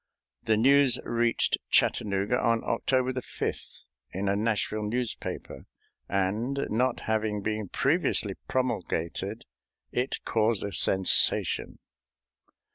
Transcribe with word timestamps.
The 0.41 0.57
news 0.57 0.97
reached 1.03 1.59
Chattanooga 1.69 2.35
on 2.39 2.63
October 2.63 3.13
5th 3.13 3.85
in 4.11 4.29
a 4.29 4.35
Nashville 4.35 4.81
newspaper, 4.89 5.67
and, 6.09 6.65
not 6.71 7.01
having 7.01 7.43
been 7.43 7.69
previously 7.69 8.33
promulgated, 8.47 9.45
it 9.91 10.15
caused 10.25 10.63
a 10.63 10.73
sensation. 10.73 11.77